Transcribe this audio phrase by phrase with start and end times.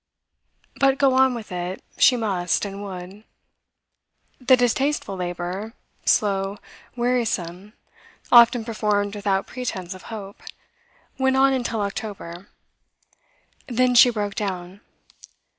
[0.79, 3.23] But go on with it she must and would.
[4.39, 5.73] The distasteful labour,
[6.05, 6.57] slow,
[6.95, 7.73] wearisome,
[8.31, 10.41] often performed without pretence of hope,
[11.19, 12.49] went on until October.
[13.67, 14.81] Then she broke down.